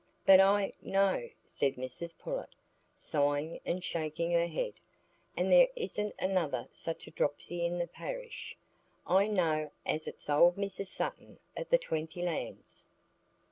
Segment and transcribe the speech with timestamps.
[0.25, 2.55] "But I know," said Mrs Pullet,
[2.95, 4.73] sighing and shaking her head;
[5.37, 8.57] "and there isn't another such a dropsy in the parish.
[9.05, 12.87] I know as it's old Mrs Sutton o' the Twentylands."